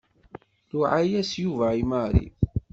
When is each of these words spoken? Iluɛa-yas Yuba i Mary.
Iluɛa-yas 0.69 1.31
Yuba 1.43 1.67
i 1.81 1.83
Mary. 1.91 2.25